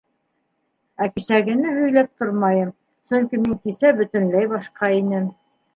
[1.03, 2.73] —Ә кисәгене һөйләп тормайым,
[3.13, 5.35] сөнки мин кисә бөтөнләй башҡа инем.